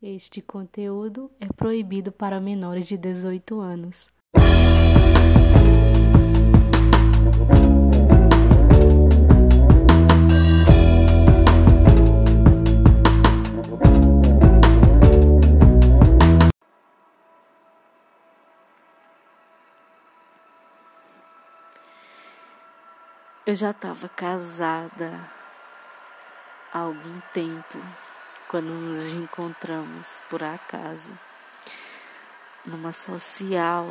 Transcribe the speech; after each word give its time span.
Este 0.00 0.40
conteúdo 0.40 1.28
é 1.40 1.48
proibido 1.52 2.12
para 2.12 2.38
menores 2.38 2.86
de 2.86 2.96
18 2.96 3.60
anos. 3.60 4.06
Eu 23.44 23.54
já 23.56 23.72
estava 23.72 24.08
casada 24.08 25.28
há 26.72 26.78
algum 26.78 27.20
tempo 27.34 27.78
quando 28.48 28.72
nos 28.72 29.12
encontramos 29.12 30.22
por 30.30 30.42
acaso 30.42 31.12
numa 32.64 32.92
social 32.92 33.86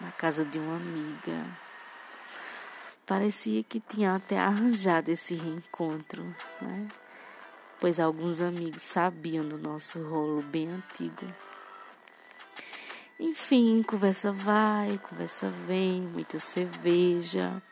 na 0.00 0.12
casa 0.12 0.44
de 0.44 0.58
uma 0.58 0.76
amiga. 0.76 1.44
Parecia 3.04 3.62
que 3.64 3.80
tinha 3.80 4.14
até 4.14 4.38
arranjado 4.38 5.10
esse 5.10 5.34
reencontro, 5.34 6.24
né? 6.60 6.88
Pois 7.80 8.00
alguns 8.00 8.40
amigos 8.40 8.82
sabiam 8.82 9.46
do 9.46 9.58
nosso 9.58 10.02
rolo 10.08 10.42
bem 10.42 10.68
antigo. 10.68 11.26
Enfim, 13.18 13.82
conversa 13.82 14.30
vai, 14.30 14.98
conversa 14.98 15.50
vem, 15.66 16.02
muita 16.02 16.38
cerveja. 16.38 17.62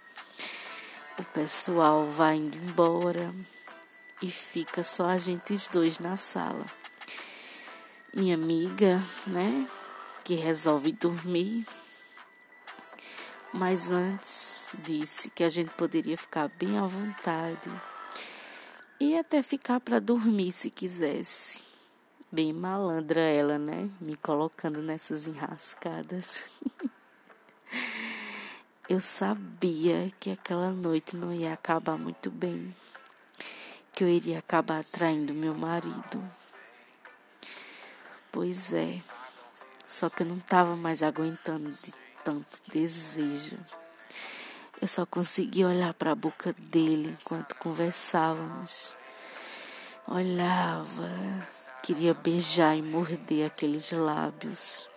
O 1.18 1.24
pessoal 1.24 2.09
vai 2.09 2.37
indo 2.37 2.59
embora 2.59 3.32
e 4.24 4.30
fica 4.30 4.83
só 4.83 5.10
a 5.10 5.19
gente 5.19 5.52
os 5.52 5.69
dois 5.69 5.98
na 5.98 6.16
sala. 6.16 6.65
Minha 8.15 8.37
amiga, 8.37 9.02
né, 9.27 9.69
que 10.24 10.34
resolve 10.34 10.92
dormir, 10.92 11.66
mas 13.52 13.90
antes 13.90 14.66
disse 14.79 15.29
que 15.29 15.45
a 15.45 15.48
gente 15.51 15.68
poderia 15.73 16.16
ficar 16.16 16.48
bem 16.48 16.79
à 16.79 16.87
vontade 16.87 17.71
e 18.98 19.18
até 19.18 19.43
ficar 19.43 19.79
para 19.79 20.01
dormir 20.01 20.52
se 20.52 20.70
quisesse. 20.70 21.63
Bem 22.32 22.51
malandra 22.51 23.20
ela, 23.20 23.59
né? 23.59 23.91
Me 24.01 24.16
colocando 24.16 24.80
nessas 24.80 25.29
enrascadas. 25.29 26.45
Eu 28.88 29.01
sabia 29.01 30.10
que 30.18 30.30
aquela 30.30 30.70
noite 30.70 31.15
não 31.15 31.32
ia 31.32 31.52
acabar 31.52 31.98
muito 31.98 32.30
bem 32.30 32.74
que 33.95 34.02
eu 34.02 34.09
iria 34.09 34.40
acabar 34.40 34.82
traindo 34.84 35.32
meu 35.32 35.54
marido. 35.54 36.23
Pois 38.32 38.73
é, 38.73 39.01
só 39.86 40.10
que 40.10 40.24
eu 40.24 40.26
não 40.26 40.38
estava 40.38 40.74
mais 40.74 41.02
aguentando 41.02 41.70
de 41.70 41.95
tanto 42.24 42.60
desejo. 42.73 43.56
Eu 44.82 44.88
só 44.88 45.06
conseguia 45.06 45.68
olhar 45.68 45.95
para 45.95 46.10
a 46.10 46.16
boca 46.16 46.52
dele 46.59 47.16
enquanto 47.20 47.54
conversávamos. 47.54 48.96
Olhava, 50.08 51.08
queria 51.80 52.12
beijar 52.12 52.76
e 52.76 52.82
morder 52.82 53.46
aqueles 53.46 53.92
lábios, 53.92 54.88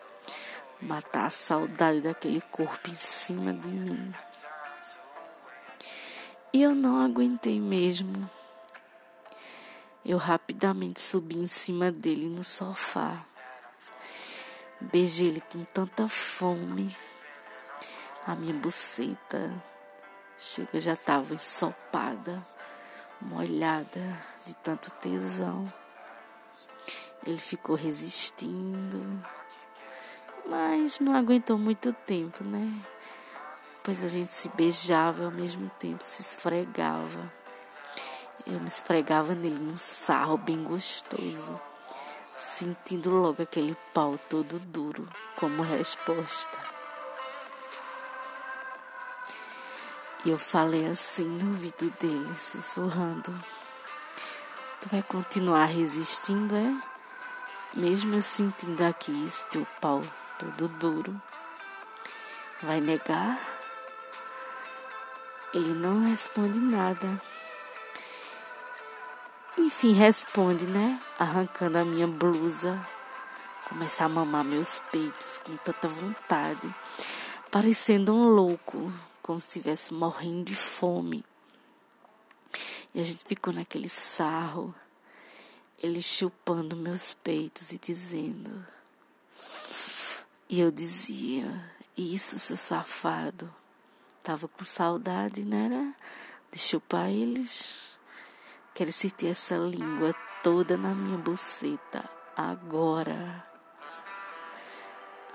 matar 0.82 1.28
a 1.28 1.30
saudade 1.30 2.02
daquele 2.02 2.42
corpo 2.42 2.89
em 2.89 2.95
cima 2.95 3.54
de 3.54 3.67
mim. 3.67 4.14
E 6.52 6.64
eu 6.64 6.73
não 6.73 7.06
aguentei 7.06 7.59
mesmo. 7.59 8.28
Eu 10.08 10.18
rapidamente 10.18 11.02
subi 11.02 11.38
em 11.38 11.50
cima 11.50 11.92
dele 11.92 12.30
no 12.30 12.42
sofá. 12.42 13.26
Beijei 14.80 15.28
ele 15.28 15.42
com 15.42 15.66
tanta 15.66 16.08
fome. 16.08 16.96
A 18.26 18.34
minha 18.34 18.54
buceta 18.54 19.52
chega 20.38 20.80
já 20.80 20.94
estava 20.94 21.34
ensopada, 21.34 22.42
molhada 23.20 24.00
de 24.46 24.54
tanto 24.56 24.90
tesão. 24.92 25.66
Ele 27.26 27.38
ficou 27.38 27.76
resistindo, 27.76 29.22
mas 30.46 31.02
não 31.02 31.17
aguentou 31.17 31.58
muito 31.58 31.92
tempo, 31.92 32.46
né? 32.46 32.82
Pois 33.84 34.02
a 34.02 34.08
gente 34.08 34.34
se 34.34 34.48
beijava 34.56 35.23
e 35.23 35.26
ao 35.26 35.32
mesmo 35.32 35.70
tempo 35.72 36.02
se 36.02 36.22
esfregava. 36.22 37.36
Eu 38.50 38.62
me 38.62 38.68
esfregava 38.68 39.36
nele 39.36 39.60
num 39.60 39.76
sarro 39.76 40.38
bem 40.38 40.64
gostoso, 40.64 41.60
sentindo 42.38 43.10
logo 43.10 43.44
aquele 43.44 43.76
pau 43.94 44.18
todo 44.30 44.58
duro 44.58 45.06
como 45.36 45.62
resposta. 45.64 46.58
E 50.24 50.30
eu 50.30 50.40
falei 50.40 50.88
assim 50.88 51.26
no 51.26 51.52
ouvido 51.52 51.92
dele, 52.00 52.34
sussurrando: 52.40 53.34
Tu 54.80 54.88
vai 54.88 55.04
continuar 55.04 55.66
resistindo, 55.66 56.56
é? 56.56 57.78
Mesmo 57.78 58.16
eu 58.16 58.22
sentindo 58.22 58.82
aqui 58.82 59.26
esse 59.26 59.46
teu 59.48 59.68
pau 59.82 60.02
todo 60.40 60.70
duro. 60.70 61.22
Vai 62.64 62.80
negar? 62.80 63.38
Ele 65.54 65.74
não 65.74 66.10
responde 66.10 66.62
nada. 66.62 67.22
Enfim, 69.58 69.92
responde, 69.92 70.66
né? 70.68 71.02
Arrancando 71.18 71.80
a 71.80 71.84
minha 71.84 72.06
blusa. 72.06 72.80
Começa 73.68 74.06
a 74.06 74.10
mamar 74.10 74.45
meus 74.45 74.80
peitos 74.92 75.40
com 75.40 75.58
tanta 75.58 75.88
vontade. 75.88 76.73
Parecendo 77.50 78.14
um 78.14 78.30
louco, 78.30 78.94
como 79.22 79.40
se 79.40 79.48
estivesse 79.48 79.96
morrendo 79.96 80.46
de 80.46 80.56
fome. 80.56 81.26
E 82.94 83.00
a 83.02 83.04
gente 83.04 83.26
ficou 83.26 83.52
naquele 83.52 83.90
sarro. 83.90 84.73
Ele 85.82 86.04
chupando 86.04 86.76
meus 86.76 87.16
peitos 87.16 87.72
e 87.72 87.80
dizendo. 87.80 88.64
E 90.48 90.60
eu 90.60 90.70
dizia: 90.70 91.72
Isso, 91.98 92.38
seu 92.38 92.56
safado. 92.56 93.52
Tava 94.23 94.48
com 94.48 94.64
saudade, 94.64 95.42
né? 95.44 95.96
De 96.52 96.60
chupar 96.60 97.10
eles. 97.10 97.97
Quero 98.77 98.92
sentir 98.92 99.30
essa 99.30 99.58
língua 99.58 100.14
toda 100.43 100.77
na 100.77 100.93
minha 100.93 101.17
buceta 101.17 102.08
agora. 102.36 103.43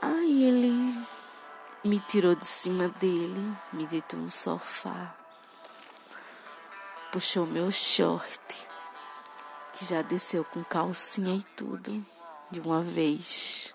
Aí 0.01 0.45
ele 0.45 1.05
me 1.85 1.99
tirou 1.99 2.37
de 2.37 2.47
cima 2.47 2.89
dele, 3.01 3.53
me 3.73 3.85
deitou 3.85 4.21
no 4.21 4.29
sofá, 4.29 5.17
puxou 7.11 7.45
meu 7.45 7.69
short, 7.73 8.69
que 9.73 9.87
já 9.87 10.03
desceu 10.03 10.45
com 10.45 10.63
calcinha 10.63 11.35
e 11.35 11.43
tudo, 11.57 12.07
de 12.49 12.61
uma 12.61 12.81
vez. 12.81 13.75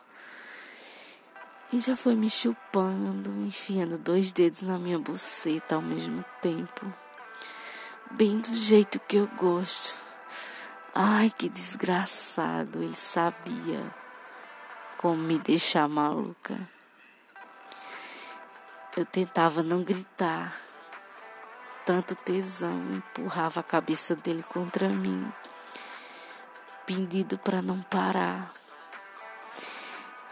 E 1.73 1.81
já 1.81 1.97
foi 1.97 2.15
me 2.15 2.29
chupando, 2.29 3.31
enfiando 3.45 3.97
dois 3.97 4.31
dedos 4.31 4.61
na 4.61 4.79
minha 4.79 4.97
buceta 4.97 5.75
ao 5.75 5.81
mesmo 5.81 6.23
tempo 6.41 6.85
bem 8.11 8.39
do 8.39 8.53
jeito 8.55 8.99
que 8.99 9.17
eu 9.17 9.27
gosto. 9.37 9.95
Ai, 10.93 11.29
que 11.29 11.49
desgraçado, 11.49 12.81
ele 12.81 12.95
sabia 12.95 13.93
como 14.97 15.17
me 15.17 15.37
deixar 15.37 15.87
maluca. 15.87 16.57
Eu 18.95 19.05
tentava 19.05 19.61
não 19.61 19.83
gritar, 19.83 20.57
tanto 21.85 22.15
tesão 22.15 22.81
empurrava 22.91 23.59
a 23.59 23.63
cabeça 23.63 24.15
dele 24.15 24.41
contra 24.41 24.89
mim, 24.89 25.31
pedindo 26.85 27.37
para 27.37 27.61
não 27.61 27.81
parar. 27.83 28.51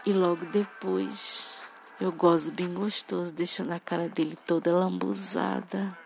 E 0.04 0.12
logo 0.12 0.44
depois 0.46 1.60
eu 2.00 2.10
gozo 2.10 2.50
bem 2.50 2.74
gostoso, 2.74 3.32
deixando 3.32 3.72
a 3.72 3.80
cara 3.80 4.08
dele 4.08 4.36
toda 4.46 4.76
lambuzada. 4.76 6.05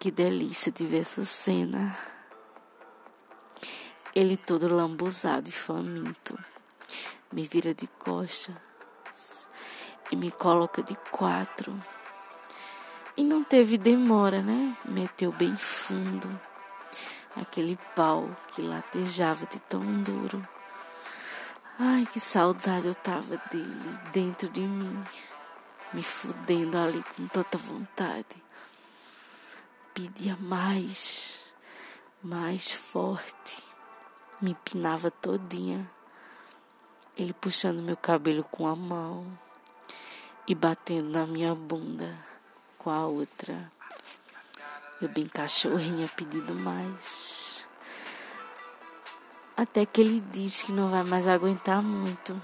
Que 0.00 0.10
delícia 0.10 0.72
de 0.72 0.86
ver 0.86 1.02
essa 1.02 1.26
cena. 1.26 1.94
Ele 4.14 4.34
todo 4.34 4.66
lambuzado 4.66 5.50
e 5.50 5.52
faminto. 5.52 6.38
Me 7.30 7.46
vira 7.46 7.74
de 7.74 7.86
costas 7.86 9.46
e 10.10 10.16
me 10.16 10.30
coloca 10.30 10.82
de 10.82 10.96
quatro. 11.10 11.78
E 13.14 13.22
não 13.22 13.44
teve 13.44 13.76
demora, 13.76 14.40
né? 14.40 14.74
Meteu 14.86 15.32
bem 15.32 15.54
fundo 15.54 16.40
aquele 17.36 17.78
pau 17.94 18.34
que 18.54 18.62
latejava 18.62 19.44
de 19.44 19.60
tão 19.60 19.84
duro. 20.02 20.48
Ai, 21.78 22.06
que 22.10 22.18
saudade 22.18 22.88
eu 22.88 22.94
tava 22.94 23.36
dele 23.52 23.98
dentro 24.14 24.48
de 24.48 24.62
mim, 24.62 25.04
me 25.92 26.02
fudendo 26.02 26.78
ali 26.78 27.04
com 27.14 27.28
tanta 27.28 27.58
vontade 27.58 28.49
pedia 30.00 30.34
mais, 30.40 31.42
mais 32.22 32.72
forte, 32.72 33.62
me 34.40 34.52
empinava 34.52 35.10
todinha. 35.10 35.90
Ele 37.14 37.34
puxando 37.34 37.82
meu 37.82 37.98
cabelo 37.98 38.42
com 38.44 38.66
a 38.66 38.74
mão 38.74 39.26
e 40.48 40.54
batendo 40.54 41.10
na 41.10 41.26
minha 41.26 41.54
bunda 41.54 42.16
com 42.78 42.88
a 42.88 43.04
outra. 43.04 43.70
Eu 45.02 45.08
bem 45.10 45.26
cachorrinha 45.28 46.08
pedindo 46.16 46.54
mais. 46.54 47.68
Até 49.54 49.84
que 49.84 50.00
ele 50.00 50.20
diz 50.32 50.62
que 50.62 50.72
não 50.72 50.90
vai 50.90 51.04
mais 51.04 51.28
aguentar 51.28 51.82
muito. 51.82 52.40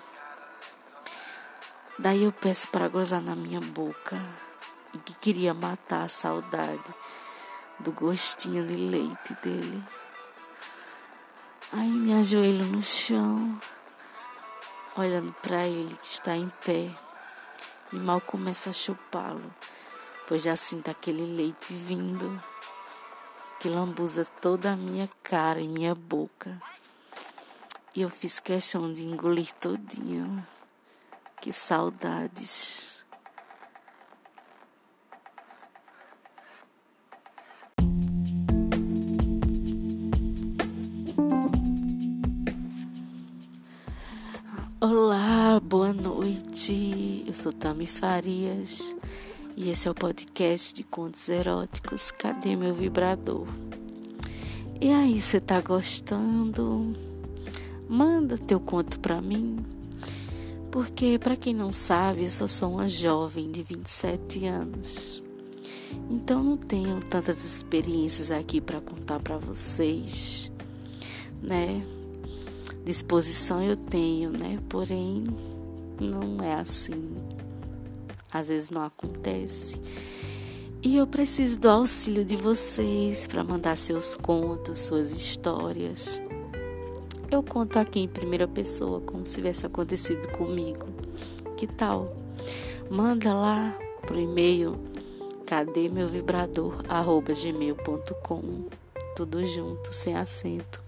Daí 1.99 2.25
eu 2.25 2.32
peço 2.32 2.69
para 2.69 2.88
gozar 2.88 3.23
na 3.23 3.35
minha 3.35 3.61
boca 3.61 4.20
e 4.93 4.99
que 4.99 5.14
queria 5.14 5.55
matar 5.55 6.05
a 6.05 6.09
saudade 6.09 6.94
do 7.81 7.93
gostinho 7.93 8.67
de 8.67 8.76
leite 8.76 9.34
dele. 9.43 9.82
Aí 11.73 11.90
me 11.90 12.14
ajoelho 12.14 12.64
no 12.67 12.82
chão, 12.82 13.61
olhando 14.96 15.32
para 15.43 15.67
ele 15.67 15.94
que 16.02 16.08
está 16.08 16.37
em 16.37 16.49
pé 16.64 16.90
e 17.93 17.96
mal 17.96 18.20
começo 18.20 18.69
a 18.69 18.73
chupá-lo, 18.73 19.55
pois 20.26 20.43
já 20.43 20.56
sinto 20.56 20.90
aquele 20.90 21.25
leite 21.25 21.73
vindo 21.73 22.43
que 23.58 23.69
lambuza 23.69 24.26
toda 24.40 24.73
a 24.73 24.76
minha 24.76 25.08
cara 25.23 25.61
e 25.61 25.69
minha 25.69 25.94
boca. 25.94 26.61
E 27.94 28.02
eu 28.02 28.11
fiz 28.11 28.38
questão 28.38 28.93
de 28.93 29.02
engolir 29.02 29.52
todinho. 29.55 30.46
Que 31.40 31.52
saudades. 31.52 32.95
Olá, 44.88 45.59
boa 45.59 45.93
noite. 45.93 47.25
Eu 47.27 47.35
sou 47.35 47.50
Tami 47.50 47.88
Farias 47.88 48.94
e 49.56 49.69
esse 49.69 49.88
é 49.88 49.91
o 49.91 49.94
podcast 49.94 50.73
de 50.73 50.85
contos 50.85 51.29
eróticos. 51.29 52.12
Cadê 52.12 52.55
meu 52.55 52.73
vibrador? 52.73 53.49
E 54.81 54.93
aí, 54.93 55.21
você 55.21 55.41
tá 55.41 55.61
gostando? 55.61 56.93
Manda 57.88 58.38
teu 58.38 58.61
conto 58.61 59.00
pra 59.00 59.21
mim. 59.21 59.56
Porque, 60.71 61.19
para 61.19 61.35
quem 61.35 61.53
não 61.53 61.73
sabe, 61.73 62.23
eu 62.23 62.31
só 62.31 62.47
sou 62.47 62.75
uma 62.75 62.88
jovem 62.88 63.50
de 63.50 63.65
27 63.65 64.47
anos. 64.47 65.21
Então 66.09 66.44
não 66.44 66.56
tenho 66.56 67.00
tantas 67.00 67.44
experiências 67.44 68.31
aqui 68.31 68.61
para 68.61 68.81
contar 68.81 69.19
para 69.19 69.37
vocês, 69.37 70.49
né? 71.43 71.85
Disposição 72.87 73.62
eu 73.62 73.77
tenho, 73.77 74.31
né? 74.31 74.59
Porém, 74.67 75.27
não 76.00 76.43
é 76.43 76.55
assim. 76.55 77.15
Às 78.33 78.49
vezes 78.49 78.71
não 78.71 78.83
acontece. 78.83 79.79
E 80.83 80.97
eu 80.97 81.06
preciso 81.06 81.59
do 81.59 81.69
auxílio 81.69 82.25
de 82.25 82.37
vocês 82.37 83.27
para 83.27 83.44
mandar 83.44 83.77
seus 83.77 84.15
contos, 84.15 84.79
suas 84.79 85.11
histórias 85.11 86.23
eu 87.31 87.43
conto 87.43 87.79
aqui 87.79 88.00
em 88.00 88.09
primeira 88.09 88.47
pessoa, 88.47 89.00
como 89.00 89.27
se 89.27 89.35
tivesse 89.35 89.67
acontecido 89.67 90.29
comigo. 90.29 90.87
Que 91.56 91.67
tal? 91.67 92.17
Manda 92.91 93.35
lá 93.35 93.77
pro 94.06 94.19
e-mail 94.19 94.79
cadê 95.44 95.88
meu 95.88 96.09
vibrador 96.09 96.75
arroba 96.88 97.33
gmail.com 97.33 98.65
tudo 99.15 99.43
junto, 99.44 99.93
sem 99.93 100.15
acento. 100.15 100.86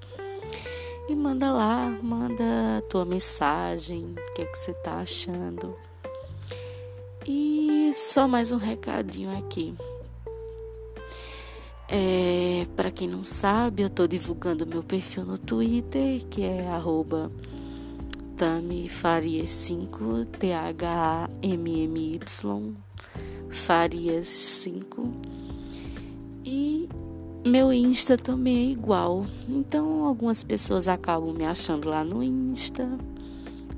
E 1.09 1.15
manda 1.15 1.51
lá, 1.51 1.89
manda 2.03 2.85
tua 2.91 3.05
mensagem, 3.05 4.15
o 4.15 4.35
que 4.35 4.43
é 4.43 4.45
que 4.45 4.59
você 4.59 4.75
tá 4.75 4.99
achando. 4.99 5.75
E 7.27 7.93
só 7.97 8.29
mais 8.29 8.53
um 8.53 8.59
recadinho 8.59 9.37
aqui. 9.39 9.75
É, 11.89 12.67
para 12.77 12.91
quem 12.91 13.09
não 13.09 13.23
sabe, 13.23 13.83
eu 13.83 13.87
estou 13.87 14.07
divulgando 14.07 14.67
meu 14.67 14.83
perfil 14.83 15.25
no 15.25 15.39
Twitter, 15.39 16.23
que 16.27 16.43
é 16.43 16.67
arroba 16.69 17.33
Farias5, 18.37 20.27
T-H-A-M-M-Y, 20.39 22.19
Farias5. 23.51 25.11
E 26.45 26.89
meu 27.47 27.73
Insta 27.73 28.17
também 28.17 28.69
é 28.69 28.71
igual. 28.71 29.27
Então, 29.49 30.05
algumas 30.05 30.45
pessoas 30.45 30.89
acabam 30.89 31.33
me 31.33 31.45
achando 31.45 31.89
lá 31.89 32.05
no 32.05 32.23
Insta. 32.23 32.89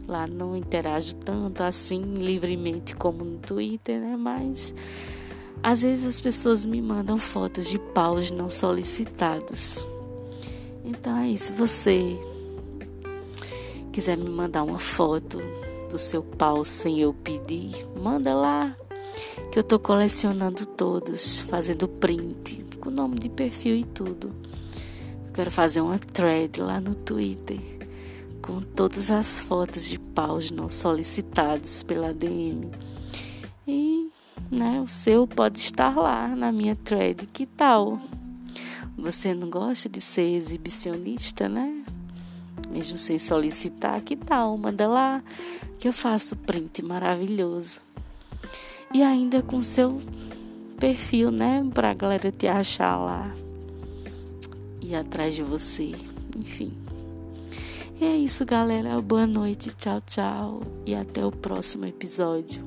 Lá 0.09 0.27
não 0.27 0.57
interajo 0.57 1.15
tanto 1.17 1.63
assim 1.63 2.03
livremente 2.15 2.97
como 2.97 3.25
no 3.25 3.39
Twitter, 3.39 4.01
né? 4.01 4.17
Mas 4.17 4.75
às 5.63 5.83
vezes 5.83 6.05
as 6.05 6.21
pessoas 6.21 6.65
me 6.65 6.81
mandam 6.81 7.19
fotos 7.19 7.69
de 7.69 7.79
paus 7.79 8.31
não 8.31 8.49
solicitados. 8.51 9.87
Então 10.85 11.15
aí, 11.15 11.37
se 11.37 11.53
você 11.53 12.19
quiser 13.93 14.17
me 14.17 14.29
mandar 14.29 14.63
uma 14.63 14.79
foto 14.79 15.39
do 15.91 15.99
seu 15.99 16.23
pau 16.23 16.65
sem 16.65 17.01
eu 17.01 17.13
pedir, 17.13 17.87
manda 17.95 18.35
lá. 18.35 18.77
Que 19.51 19.59
eu 19.59 19.63
tô 19.65 19.79
colecionando 19.79 20.65
todos, 20.65 21.41
fazendo 21.41 21.89
print, 21.89 22.65
com 22.81 22.91
nome 22.91 23.19
de 23.19 23.29
perfil 23.29 23.77
e 23.77 23.85
tudo. 23.85 24.35
Eu 25.27 25.33
quero 25.33 25.51
fazer 25.51 25.81
uma 25.81 25.99
thread 25.99 26.61
lá 26.61 26.81
no 26.81 26.95
Twitter 26.95 27.59
com 28.41 28.61
todas 28.61 29.11
as 29.11 29.41
fotos 29.41 29.89
de 29.89 29.99
paus 29.99 30.51
não 30.51 30.69
solicitados 30.69 31.83
pela 31.83 32.13
DM. 32.15 32.71
E 33.67 34.11
né? 34.51 34.81
O 34.81 34.89
seu 34.89 35.27
pode 35.27 35.59
estar 35.59 35.97
lá 35.97 36.29
na 36.29 36.51
minha 36.51 36.75
thread. 36.75 37.27
Que 37.27 37.47
tal? 37.47 38.01
Você 38.99 39.33
não 39.33 39.49
gosta 39.49 39.89
de 39.89 40.01
ser 40.01 40.35
exibicionista, 40.35 41.49
né? 41.49 41.85
Mesmo 42.75 42.97
sem 42.97 43.19
solicitar, 43.19 44.01
que 44.03 44.17
tal? 44.17 44.57
Manda 44.59 44.87
lá 44.87 45.23
que 45.79 45.89
eu 45.89 45.93
faço 45.93 46.37
print 46.37 46.83
maravilhoso. 46.83 47.81
E 48.93 49.05
ainda 49.05 49.41
com 49.41 49.63
seu 49.63 50.01
perfil, 50.81 51.31
né? 51.31 51.65
Pra 51.73 51.95
galera 51.95 52.33
te 52.33 52.49
achar 52.49 52.97
lá. 52.97 53.33
E 54.81 54.97
atrás 54.97 55.35
de 55.35 55.45
você. 55.45 55.95
Enfim. 56.37 56.73
E 58.01 58.05
é 58.05 58.17
isso, 58.17 58.45
galera. 58.45 59.01
Boa 59.01 59.29
noite. 59.29 59.71
Tchau, 59.77 60.01
tchau. 60.01 60.63
E 60.85 60.93
até 60.93 61.25
o 61.25 61.31
próximo 61.31 61.87
episódio. 61.87 62.65